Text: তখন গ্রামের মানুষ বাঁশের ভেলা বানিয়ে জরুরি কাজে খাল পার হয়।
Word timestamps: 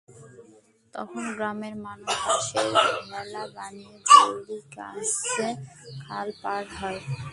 তখন 0.93 1.23
গ্রামের 1.35 1.75
মানুষ 1.85 2.09
বাঁশের 2.19 2.67
ভেলা 3.09 3.43
বানিয়ে 3.55 3.95
জরুরি 4.09 4.59
কাজে 4.75 5.49
খাল 6.03 6.27
পার 6.41 6.63
হয়। 6.77 6.99